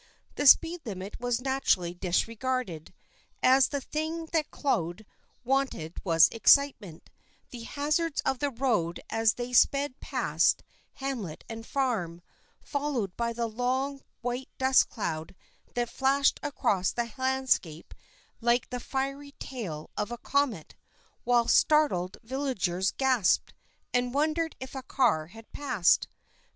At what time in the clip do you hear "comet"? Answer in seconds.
20.17-20.73